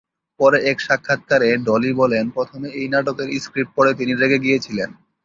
পরে 0.39 0.57
এক 0.71 0.77
সাক্ষাৎকারে 0.79 1.49
ডলি 1.67 1.91
বলেন 1.93 2.25
প্রথমে 2.29 2.67
এই 2.79 2.87
নাটকের 2.93 3.27
স্ক্রিপ্ট 3.43 3.71
পড়ে 3.75 3.91
তিনি 3.99 4.11
রেগে 4.13 4.43
গিয়েছিলেন। 4.45 4.89